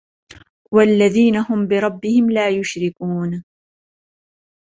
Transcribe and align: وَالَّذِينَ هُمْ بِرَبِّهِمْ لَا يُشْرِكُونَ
وَالَّذِينَ 0.71 1.35
هُمْ 1.37 1.67
بِرَبِّهِمْ 1.67 2.29
لَا 2.31 2.49
يُشْرِكُونَ 2.49 3.43